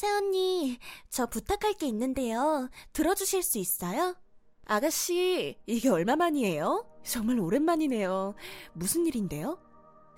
새언니, 0.00 0.78
저 1.10 1.26
부탁할 1.26 1.74
게 1.74 1.86
있는데요. 1.88 2.70
들어주실 2.94 3.42
수 3.42 3.58
있어요? 3.58 4.16
아가씨, 4.64 5.58
이게 5.66 5.90
얼마만이에요? 5.90 6.86
정말 7.02 7.38
오랜만이네요. 7.38 8.34
무슨 8.72 9.04
일인데요? 9.04 9.58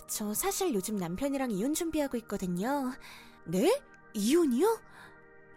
저 0.07 0.35
사실 0.35 0.73
요즘 0.73 0.99
남편이랑 0.99 1.51
이혼 1.51 1.75
준비하고 1.75 2.17
있거든요. 2.19 2.93
네? 3.45 3.77
이혼이요? 4.15 4.79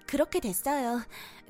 그렇게 0.07 0.39
됐어요. 0.39 1.03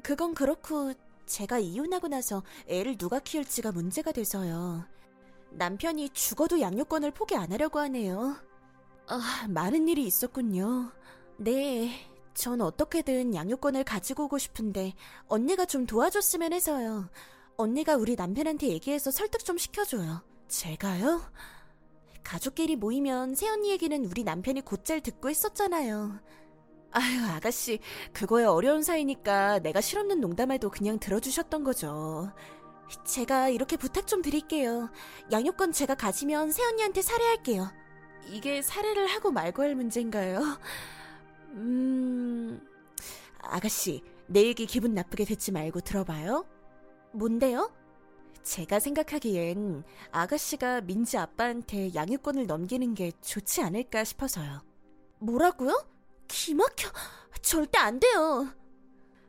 그건 0.04 0.34
그렇고 0.34 0.92
제가 1.28 1.60
이혼하고 1.60 2.10
나서 2.10 2.44
애를 2.68 2.98
누가 2.98 3.20
키울지가 3.20 3.72
문제가 3.72 4.12
돼서요. 4.12 4.84
남편이 5.52 6.10
죽어도 6.10 6.60
양육권을 6.60 7.12
포기 7.12 7.38
안 7.38 7.54
하려고 7.54 7.80
하네요. 7.80 8.36
아, 9.08 9.46
많은 9.48 9.88
일이 9.88 10.06
있었군요. 10.06 10.92
네, 11.38 12.15
전 12.36 12.62
어떻게든 12.62 13.34
양육권을 13.34 13.86
가지고 13.86 14.26
오고 14.26 14.38
싶은데 14.38 14.94
언니가 15.28 15.66
좀 15.66 15.86
도와줬으면 15.88 16.54
해서요. 16.54 17.10
언니가 17.56 17.96
우리 17.96 18.16
남편한테 18.16 18.68
얘기해서 18.68 19.10
설득 19.10 19.44
좀 19.46 19.58
시켜줘요. 19.58 20.22
제가요? 20.50 21.22
가족끼리 22.24 22.76
모이면 22.76 23.36
새언니 23.36 23.72
얘기는 23.72 24.06
우리 24.06 24.24
남편이 24.24 24.62
곧잘 24.62 25.02
듣고 25.02 25.30
있었잖아요. 25.30 26.20
아유, 26.92 27.26
아가씨, 27.26 27.80
그거에 28.14 28.44
어려운 28.44 28.84
사이니까 28.84 29.60
내가 29.60 29.80
실없는 29.80 30.20
농담해도 30.20 30.70
그냥 30.70 31.00
들어주셨던 31.00 31.64
거죠. 31.64 32.32
제가 33.06 33.50
이렇게 33.50 33.78
부탁 33.78 34.08
좀 34.08 34.22
드릴게요. 34.22 34.90
양육권 35.32 35.72
제가 35.72 35.96
가지면 35.96 36.52
새언니한테 36.52 37.02
살해할게요. 37.02 37.72
이게 38.28 38.62
살해를 38.62 39.08
하고 39.08 39.32
말고 39.32 39.62
할 39.62 39.76
문제인가요? 39.76 40.42
음, 41.56 42.60
아가씨, 43.40 44.04
내 44.28 44.44
얘기 44.44 44.66
기분 44.66 44.94
나쁘게 44.94 45.26
듣지 45.26 45.52
말고 45.52 45.82
들어봐요. 45.82 46.46
뭔데요? 47.14 47.72
제가 48.44 48.80
생각하기엔 48.80 49.84
아가씨가 50.12 50.82
민지 50.82 51.18
아빠한테 51.18 51.94
양육권을 51.96 52.46
넘기는 52.46 52.94
게 52.94 53.12
좋지 53.22 53.62
않을까 53.62 54.04
싶어서요. 54.04 54.62
뭐라고요? 55.20 55.84
기막혀. 56.28 56.90
절대 57.42 57.80
안 57.80 58.00
돼요. 58.00 58.50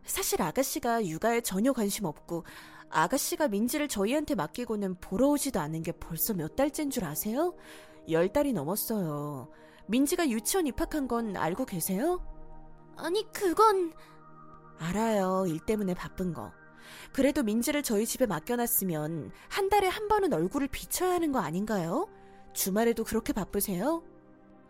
사실 0.05 0.41
아가씨가 0.43 1.07
육아에 1.07 1.41
전혀 1.41 1.73
관심 1.73 2.05
없고 2.05 2.45
아가씨가 2.91 3.49
민지를 3.49 3.89
저희한테 3.89 4.35
맡기고는 4.35 4.97
보러 4.97 5.29
오지도 5.29 5.61
않은 5.61 5.83
게 5.83 5.93
벌써 5.93 6.33
몇 6.35 6.57
달째인 6.57 6.91
줄 6.91 7.05
아세요? 7.05 7.55
열 8.11 8.33
달이 8.33 8.53
넘었어요. 8.53 9.51
민지가 9.89 10.29
유치원 10.31 10.67
입학한 10.67 11.09
건 11.09 11.37
알고 11.37 11.65
계세요? 11.65 12.21
아니, 12.97 13.31
그건... 13.33 13.93
알아요. 14.79 15.45
일 15.47 15.61
때문에 15.61 15.95
바쁜 15.95 16.33
거. 16.35 16.53
그래도 17.13 17.43
민지를 17.43 17.83
저희 17.83 18.07
집에 18.07 18.27
맡겨놨으면 18.27 19.31
한 19.49 19.69
달에 19.69 19.89
한 19.89 20.09
번은 20.09 20.33
얼굴을 20.33 20.69
비춰야 20.69 21.13
하는 21.15 21.33
거 21.33 21.39
아닌가요? 21.41 22.09
주말에도 22.53 23.05
그렇게 23.05 23.33
바쁘세요? 23.33 24.03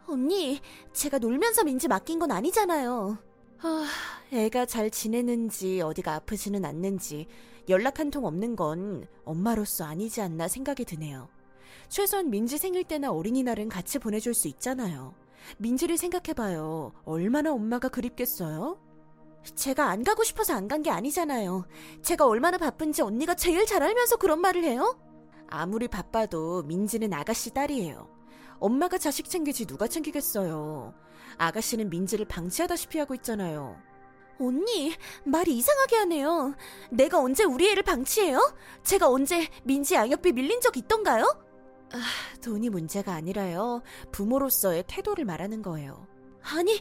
언니, 0.07 0.61
제가 0.93 1.19
놀면서 1.19 1.65
민지 1.65 1.89
맡긴 1.89 2.19
건 2.19 2.31
아니잖아요. 2.31 3.19
아, 3.63 3.87
애가 4.33 4.67
잘 4.67 4.91
지내는지 4.91 5.81
어디가 5.81 6.15
아프지는 6.15 6.65
않는지 6.65 7.27
연락 7.69 7.99
한 7.99 8.11
통 8.11 8.25
없는 8.25 8.55
건 8.55 9.07
엄마로서 9.25 9.85
아니지 9.85 10.21
않나 10.21 10.47
생각이 10.47 10.85
드네요. 10.85 11.29
최소한 11.89 12.31
민지 12.31 12.59
생일 12.59 12.85
때나 12.85 13.13
어린이날은 13.13 13.69
같이 13.69 13.99
보내줄 13.99 14.35
수 14.35 14.49
있잖아요. 14.49 15.15
민지를 15.59 15.97
생각해봐요. 15.97 16.93
얼마나 17.05 17.53
엄마가 17.53 17.89
그립겠어요? 17.89 18.79
제가 19.55 19.89
안 19.91 20.03
가고 20.03 20.25
싶어서 20.25 20.55
안 20.55 20.67
간 20.69 20.83
게 20.83 20.91
아니잖아요. 20.91 21.67
제가 22.03 22.27
얼마나 22.27 22.59
바쁜지 22.59 23.03
언니가 23.03 23.35
제일 23.35 23.65
잘 23.67 23.83
알면서 23.83 24.17
그런 24.17 24.41
말을 24.41 24.65
해요? 24.65 24.99
아무리 25.49 25.87
바빠도 25.87 26.65
민지는 26.65 27.13
아가씨 27.13 27.51
딸이에요. 27.55 28.09
엄마가 28.59 28.99
자식 28.99 29.29
챙기지 29.31 29.67
누가 29.67 29.87
챙기겠어요. 29.87 30.95
아가씨는 31.39 31.91
민지를 31.91 32.25
방치하다시피 32.27 32.99
하고 32.99 33.15
있잖아요. 33.15 33.77
언니, 34.41 34.93
말이 35.25 35.57
이상하게 35.57 35.97
하네요. 35.97 36.55
내가 36.91 37.21
언제 37.21 37.45
우리 37.45 37.71
애를 37.71 37.83
방치해요? 37.85 38.39
제가 38.83 39.09
언제 39.09 39.47
민지 39.65 39.95
양육비 39.95 40.33
밀린 40.33 40.61
적 40.61 40.77
있던가요? 40.77 41.25
아, 41.93 42.01
돈이 42.43 42.69
문제가 42.71 43.15
아니라요. 43.15 43.83
부모로서의 44.13 44.85
태도를 44.87 45.25
말하는 45.25 45.63
거예요. 45.63 46.07
아니, 46.43 46.81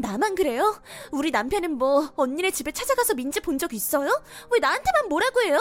나만 0.00 0.34
그래요? 0.34 0.80
우리 1.12 1.30
남편은 1.30 1.72
뭐 1.76 2.12
언니네 2.16 2.50
집에 2.50 2.70
찾아가서 2.72 3.14
민지 3.14 3.40
본 3.40 3.58
적 3.58 3.72
있어요? 3.72 4.08
왜 4.50 4.58
나한테만 4.60 5.08
뭐라고 5.08 5.40
해요? 5.42 5.58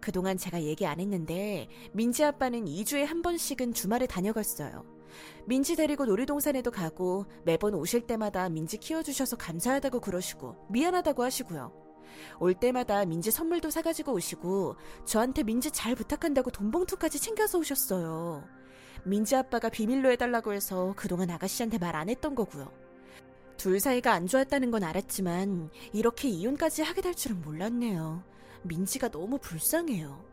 그동안 0.00 0.36
제가 0.36 0.62
얘기 0.62 0.86
안 0.86 1.00
했는데 1.00 1.68
민지 1.92 2.22
아빠는 2.24 2.64
2주에 2.66 3.04
한 3.04 3.20
번씩은 3.22 3.74
주말에 3.74 4.06
다녀갔어요. 4.06 4.84
민지 5.46 5.74
데리고 5.74 6.04
놀이동산에도 6.04 6.70
가고 6.70 7.26
매번 7.44 7.74
오실 7.74 8.02
때마다 8.06 8.48
민지 8.48 8.76
키워주셔서 8.78 9.36
감사하다고 9.36 10.00
그러시고 10.00 10.66
미안하다고 10.70 11.24
하시고요. 11.24 11.72
올 12.40 12.54
때마다 12.54 13.04
민지 13.04 13.30
선물도 13.30 13.70
사가지고 13.70 14.12
오시고 14.12 14.76
저한테 15.04 15.42
민지 15.42 15.70
잘 15.70 15.94
부탁한다고 15.94 16.50
돈 16.50 16.70
봉투까지 16.70 17.18
챙겨서 17.20 17.58
오셨어요. 17.58 18.44
민지 19.04 19.36
아빠가 19.36 19.68
비밀로 19.68 20.10
해달라고 20.10 20.52
해서 20.52 20.92
그동안 20.96 21.30
아가씨한테 21.30 21.78
말 21.78 21.94
안 21.96 22.08
했던 22.08 22.34
거고요. 22.34 22.70
둘 23.56 23.80
사이가 23.80 24.12
안 24.12 24.26
좋았다는 24.26 24.70
건 24.70 24.84
알았지만 24.84 25.70
이렇게 25.92 26.28
이혼까지 26.28 26.82
하게 26.82 27.00
될 27.02 27.14
줄은 27.14 27.42
몰랐네요. 27.42 28.22
민지가 28.62 29.08
너무 29.08 29.38
불쌍해요. 29.38 30.24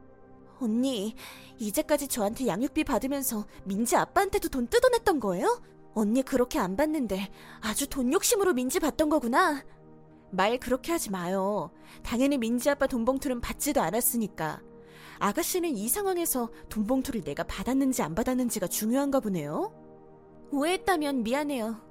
언니, 0.59 1.15
이제까지 1.57 2.07
저한테 2.07 2.47
양육비 2.47 2.83
받으면서 2.83 3.45
민지 3.65 3.95
아빠한테도 3.95 4.49
돈 4.49 4.67
뜯어냈던 4.67 5.19
거예요? 5.19 5.61
언니 5.95 6.21
그렇게 6.21 6.59
안 6.59 6.75
받는데 6.75 7.29
아주 7.61 7.87
돈 7.87 8.13
욕심으로 8.13 8.53
민지 8.53 8.79
받던 8.79 9.09
거구나. 9.09 9.63
말 10.31 10.59
그렇게 10.59 10.91
하지 10.91 11.11
마요. 11.11 11.71
당연히 12.03 12.37
민지 12.37 12.69
아빠 12.69 12.87
돈 12.87 13.05
봉투는 13.05 13.41
받지도 13.41 13.81
않았으니까. 13.81 14.61
아가씨는 15.19 15.77
이 15.77 15.87
상황에서 15.87 16.49
돈 16.69 16.85
봉투를 16.85 17.21
내가 17.23 17.43
받았는지 17.43 18.01
안 18.01 18.15
받았는지가 18.15 18.67
중요한가 18.67 19.19
보네요. 19.19 19.73
오해했다면 20.51 21.23
미안해요. 21.23 21.81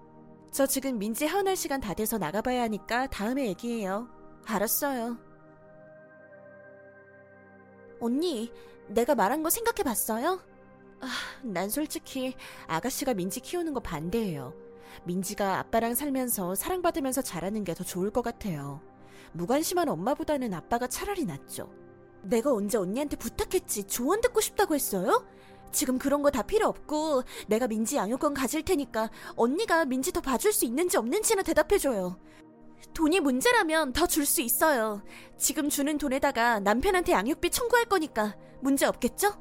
저 0.53 0.67
지금 0.67 0.99
민지 0.99 1.27
헤어날 1.27 1.57
시간 1.57 1.81
다 1.81 1.95
돼서 1.95 2.19
나가봐야 2.19 2.63
하니까 2.63 3.07
다음에 3.09 3.47
얘기해요. 3.47 4.09
알았어요. 4.47 5.19
언니, 8.01 8.53
내가 8.89 9.15
말한 9.15 9.43
거 9.43 9.51
생각해 9.51 9.83
봤어요? 9.83 10.41
아, 11.01 11.09
난 11.43 11.69
솔직히 11.69 12.35
아가씨가 12.67 13.15
민지 13.15 13.41
키우는 13.41 13.73
거 13.73 13.81
반대해요. 13.81 14.55
민지가 15.05 15.59
아빠랑 15.59 15.95
살면서 15.95 16.55
사랑받으면서 16.55 17.23
자라는 17.23 17.65
게 17.65 17.75
더 17.75 17.83
좋을 17.83 18.11
것 18.11 18.23
같아요. 18.23 18.81
무관심한 19.33 19.89
엄마보다는 19.89 20.55
아빠가 20.55 20.87
차라리 20.87 21.25
낫죠. 21.25 21.69
내가 22.23 22.53
언제 22.53 22.79
언니한테 22.79 23.17
부탁했지 23.17 23.85
조언 23.85 24.21
듣고 24.21 24.41
싶다고 24.41 24.75
했어요? 24.75 25.27
지금 25.73 25.99
그런 25.99 26.23
거 26.23 26.31
다 26.31 26.43
필요 26.43 26.69
없고 26.69 27.25
내가 27.49 27.67
민지 27.67 27.97
양육권 27.97 28.33
가질 28.35 28.63
테니까 28.63 29.11
언니가 29.37 29.85
민지 29.85 30.13
더 30.13 30.21
봐줄 30.21 30.53
수 30.53 30.65
있는지 30.65 30.97
없는지나 30.97 31.43
대답해줘요. 31.43 32.17
돈이 32.95 33.19
문제라면 33.21 33.93
더 33.93 34.07
줄 34.07 34.25
수 34.25 34.41
있어요. 34.41 35.03
지금 35.37 35.69
주는 35.69 35.99
돈에다가 35.99 36.61
남편한테 36.61 37.11
양육비 37.13 37.51
청구할 37.51 37.87
거니까 37.87 38.37
문제 38.61 38.87
없겠죠? 38.87 39.33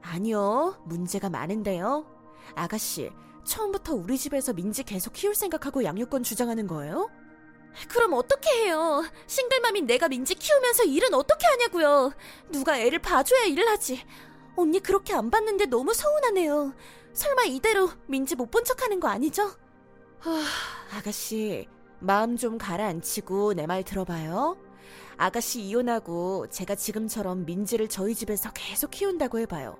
아니요, 0.00 0.82
문제가 0.86 1.28
많은데요. 1.28 2.06
아가씨, 2.54 3.10
처음부터 3.46 3.94
우리 3.94 4.18
집에서 4.18 4.52
민지 4.52 4.82
계속 4.82 5.12
키울 5.12 5.34
생각하고 5.34 5.84
양육권 5.84 6.22
주장하는 6.22 6.66
거예요? 6.66 7.10
그럼 7.88 8.14
어떻게 8.14 8.48
해요? 8.64 9.04
싱글맘인 9.26 9.86
내가 9.86 10.08
민지 10.08 10.34
키우면서 10.34 10.84
일은 10.84 11.12
어떻게 11.14 11.46
하냐고요? 11.46 12.12
누가 12.50 12.78
애를 12.78 12.98
봐줘야 13.00 13.44
일을 13.44 13.68
하지. 13.68 14.02
언니 14.56 14.80
그렇게 14.80 15.12
안 15.14 15.30
봤는데 15.30 15.66
너무 15.66 15.92
서운하네요. 15.94 16.74
설마 17.12 17.44
이대로 17.44 17.90
민지 18.06 18.34
못 18.34 18.50
본 18.50 18.64
척하는 18.64 18.98
거 19.00 19.08
아니죠? 19.08 19.50
하, 20.18 20.42
아가씨, 20.96 21.68
마음 22.00 22.36
좀 22.36 22.56
가라앉히고 22.58 23.54
내 23.54 23.66
말 23.66 23.82
들어봐요. 23.84 24.56
아가씨 25.18 25.60
이혼하고 25.62 26.48
제가 26.50 26.74
지금처럼 26.74 27.44
민지를 27.46 27.88
저희 27.88 28.14
집에서 28.14 28.50
계속 28.54 28.90
키운다고 28.90 29.38
해봐요. 29.40 29.76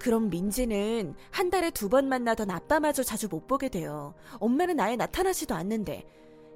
그럼 0.00 0.30
민지는 0.30 1.14
한 1.30 1.50
달에 1.50 1.70
두 1.70 1.88
번 1.90 2.08
만나던 2.08 2.50
아빠마저 2.50 3.02
자주 3.02 3.28
못 3.28 3.46
보게 3.46 3.68
돼요. 3.68 4.14
엄마는 4.38 4.78
아예 4.80 4.96
나타나지도 4.96 5.54
않는데. 5.54 6.06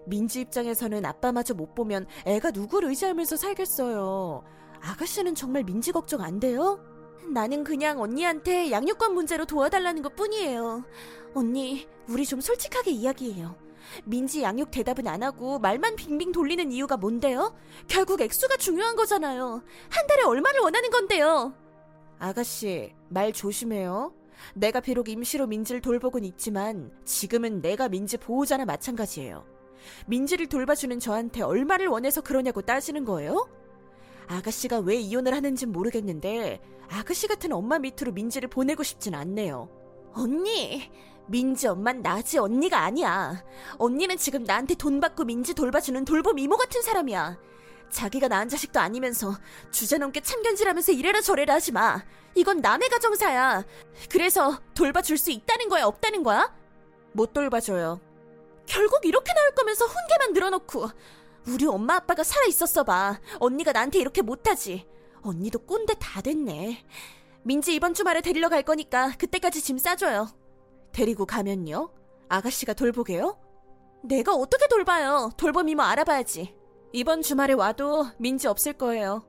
민지 0.07 0.41
입장에서는 0.43 1.05
아빠마저 1.05 1.55
못 1.55 1.75
보면 1.75 2.07
애가 2.27 2.51
누굴 2.53 2.85
의지하면서 2.85 3.37
살겠어요. 3.37 4.45
아가씨는 4.81 5.35
정말 5.35 5.65
민지 5.65 5.93
걱정 5.93 6.21
안 6.21 6.39
돼요? 6.41 6.79
나는 7.33 7.65
그냥 7.65 8.01
언니한테 8.01 8.71
양육권 8.71 9.15
문제로 9.15 9.45
도와달라는 9.47 10.03
것 10.03 10.15
뿐이에요. 10.15 10.85
언니, 11.35 11.89
우리 12.09 12.25
좀 12.27 12.41
솔직하게 12.41 12.91
이야기해요. 12.93 13.57
민지 14.05 14.43
양육 14.43 14.71
대답은 14.71 15.07
안 15.09 15.23
하고 15.23 15.59
말만 15.59 15.97
빙빙 15.97 16.33
돌리는 16.33 16.71
이유가 16.71 16.97
뭔데요? 16.97 17.55
결국 17.89 18.21
액수가 18.21 18.57
중요한 18.59 18.95
거잖아요. 18.97 19.63
한 19.89 20.07
달에 20.07 20.23
얼마를 20.23 20.61
원하는 20.61 20.91
건데요? 20.91 21.55
아가씨, 22.19 22.93
말 23.09 23.33
조심해요. 23.33 24.13
내가 24.55 24.81
비록 24.81 25.09
임시로 25.09 25.47
민지를 25.47 25.81
돌보곤 25.81 26.25
있지만 26.25 26.91
지금은 27.05 27.61
내가 27.61 27.89
민지 27.89 28.17
보호자나 28.17 28.65
마찬가지예요. 28.65 29.45
민지를 30.07 30.47
돌봐주는 30.49 30.99
저한테 30.99 31.43
얼마를 31.43 31.89
원해서 31.89 32.21
그러냐고 32.21 32.63
따지는 32.63 33.05
거예요? 33.05 33.49
아가씨가 34.27 34.79
왜 34.79 34.97
이혼을 34.97 35.35
하는진 35.35 35.73
모르겠는데 35.73 36.61
아가씨 36.89 37.27
같은 37.27 37.53
엄마 37.53 37.79
밑으로 37.79 38.13
민지를 38.13 38.49
보내고 38.49 38.83
싶진 38.83 39.15
않네요. 39.15 39.69
언니, 40.15 40.91
민지 41.27 41.67
엄만 41.67 42.03
나지 42.03 42.39
언니가 42.39 42.81
아니야. 42.81 43.45
언니는 43.79 44.17
지금 44.17 44.45
나한테 44.45 44.75
돈 44.75 45.01
받고 45.01 45.25
민지 45.25 45.55
돌봐주는 45.55 46.05
돌봄 46.05 46.39
이모 46.39 46.57
같은 46.57 46.83
사람이야. 46.83 47.39
자기가 47.91 48.29
낳은 48.29 48.49
자식도 48.49 48.81
아니면서 48.81 49.37
주제넘게 49.71 50.21
참견질하면서 50.21 50.93
이래라 50.93 51.21
저래라 51.21 51.55
하지 51.55 51.73
마. 51.73 52.03
이건 52.35 52.61
남의 52.61 52.89
가정사야. 52.89 53.65
그래서 54.11 54.61
돌봐줄 54.75 55.19
수 55.19 55.31
있다는 55.31 55.69
거야 55.69 55.85
없다는 55.87 56.23
거야? 56.23 56.53
못 57.13 57.33
돌봐줘요. 57.33 58.01
결국 58.67 59.05
이렇게 59.05 59.33
나올 59.33 59.51
거면서 59.55 59.85
훈계만 59.87 60.33
늘어놓고 60.33 60.89
우리 61.47 61.67
엄마 61.67 61.97
아빠가 61.97 62.25
살아 62.25 62.47
있었어 62.47 62.83
봐. 62.83 63.21
언니가 63.39 63.73
나한테 63.73 63.99
이렇게 63.99 64.23
못하지. 64.23 64.87
언니도 65.23 65.61
꼰대 65.61 65.95
다 66.01 66.21
됐네. 66.21 66.85
민지 67.43 67.75
이번 67.75 67.95
주말에 67.95 68.21
데리러 68.21 68.49
갈 68.49 68.63
거니까 68.63 69.13
그때까지 69.19 69.61
짐 69.61 69.79
싸줘요. 69.79 70.29
데리고 70.93 71.27
가면요? 71.27 71.91
아가씨가 72.29 72.73
돌보게요? 72.73 73.39
내가 74.03 74.35
어떻게 74.35 74.67
돌봐요? 74.69 75.31
돌봄 75.37 75.69
이모 75.69 75.83
알아봐야지. 75.83 76.55
이번 76.97 77.23
주말에 77.23 77.55
와도 77.55 78.07
민지 78.19 78.47
없을 78.47 78.73
거예요. 78.73 79.27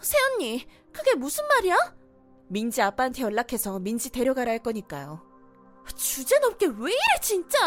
새언니, 0.00 0.64
그게 0.92 1.16
무슨 1.16 1.44
말이야? 1.48 1.76
민지 2.46 2.80
아빠한테 2.80 3.22
연락해서 3.22 3.80
민지 3.80 4.08
데려가라 4.08 4.52
할 4.52 4.60
거니까요. 4.60 5.20
주제 5.96 6.38
넘게 6.38 6.66
왜 6.66 6.92
이래 6.92 7.20
진짜! 7.20 7.58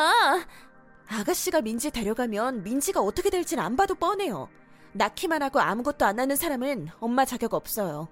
아가씨가 1.08 1.60
민지 1.60 1.92
데려가면 1.92 2.64
민지가 2.64 3.02
어떻게 3.02 3.30
될진 3.30 3.60
안 3.60 3.76
봐도 3.76 3.94
뻔해요. 3.96 4.48
낳기만 4.94 5.44
하고 5.44 5.60
아무것도 5.60 6.06
안 6.06 6.18
하는 6.18 6.38
사람은 6.38 6.88
엄마 7.02 7.26
자격 7.26 7.56
없어요. 7.56 8.08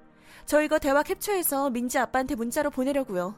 저 0.45 0.61
이거 0.61 0.77
대화 0.77 1.03
캡처해서 1.03 1.69
민지 1.69 1.99
아빠한테 1.99 2.35
문자로 2.35 2.69
보내려고요. 2.69 3.37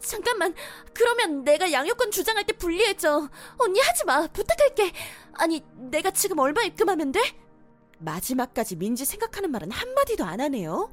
잠깐만, 0.00 0.54
그러면 0.94 1.44
내가 1.44 1.72
양육권 1.72 2.10
주장할 2.10 2.44
때 2.44 2.52
불리해져. 2.52 3.28
언니 3.58 3.80
하지 3.80 4.04
마, 4.04 4.26
부탁할게. 4.26 4.92
아니, 5.34 5.64
내가 5.74 6.10
지금 6.10 6.38
얼마 6.38 6.62
입금하면 6.62 7.12
돼? 7.12 7.20
마지막까지 7.98 8.76
민지 8.76 9.04
생각하는 9.04 9.50
말은 9.50 9.70
한마디도 9.70 10.24
안 10.24 10.40
하네요. 10.40 10.90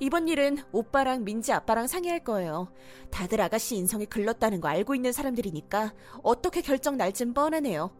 이번 0.00 0.28
일은 0.28 0.58
오빠랑 0.70 1.24
민지 1.24 1.52
아빠랑 1.52 1.88
상의할 1.88 2.22
거예요. 2.22 2.72
다들 3.10 3.40
아가씨 3.40 3.74
인성이 3.76 4.06
글렀다는 4.06 4.60
거 4.60 4.68
알고 4.68 4.94
있는 4.94 5.12
사람들이니까 5.12 5.92
어떻게 6.22 6.60
결정 6.60 6.96
날진 6.96 7.34
뻔하네요. 7.34 7.90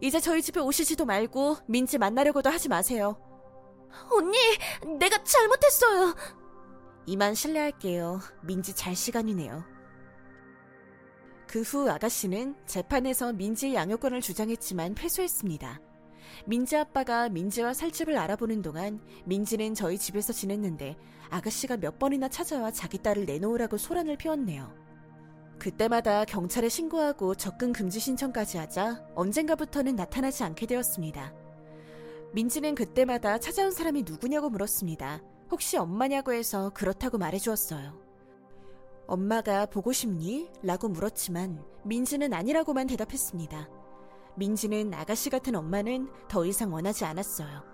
이제 0.00 0.20
저희 0.20 0.40
집에 0.40 0.60
오시지도 0.60 1.04
말고 1.04 1.58
민지 1.66 1.98
만나려고도 1.98 2.48
하지 2.48 2.68
마세요. 2.68 3.18
언니, 4.10 4.38
내가 4.98 5.22
잘못했어요. 5.22 6.14
이만 7.06 7.34
실례할게요. 7.34 8.20
민지 8.42 8.74
잘 8.74 8.96
시간이네요. 8.96 9.73
그 11.54 11.60
후 11.60 11.88
아가씨는 11.88 12.56
재판에서 12.66 13.32
민지의 13.32 13.76
양육권을 13.76 14.20
주장했지만 14.20 14.96
패소했습니다. 14.96 15.80
민지 16.46 16.76
아빠가 16.76 17.28
민지와 17.28 17.74
살 17.74 17.92
집을 17.92 18.18
알아보는 18.18 18.60
동안 18.60 19.00
민지는 19.24 19.72
저희 19.72 19.96
집에서 19.96 20.32
지냈는데 20.32 20.96
아가씨가 21.30 21.76
몇 21.76 22.00
번이나 22.00 22.26
찾아와 22.26 22.72
자기 22.72 22.98
딸을 22.98 23.26
내놓으라고 23.26 23.76
소란을 23.76 24.16
피웠네요. 24.16 24.74
그때마다 25.60 26.24
경찰에 26.24 26.68
신고하고 26.68 27.36
접근 27.36 27.72
금지 27.72 28.00
신청까지 28.00 28.58
하자 28.58 29.06
언젠가부터는 29.14 29.94
나타나지 29.94 30.42
않게 30.42 30.66
되었습니다. 30.66 31.32
민지는 32.32 32.74
그때마다 32.74 33.38
찾아온 33.38 33.70
사람이 33.70 34.02
누구냐고 34.02 34.50
물었습니다. 34.50 35.22
혹시 35.52 35.76
엄마냐고 35.76 36.32
해서 36.32 36.70
그렇다고 36.70 37.16
말해주었어요. 37.18 38.03
엄마가 39.06 39.66
보고 39.66 39.92
싶니? 39.92 40.50
라고 40.62 40.88
물었지만 40.88 41.62
민지는 41.84 42.32
아니라고만 42.32 42.86
대답했습니다. 42.86 43.68
민지는 44.36 44.92
아가씨 44.94 45.30
같은 45.30 45.54
엄마는 45.54 46.08
더 46.28 46.44
이상 46.44 46.72
원하지 46.72 47.04
않았어요. 47.04 47.73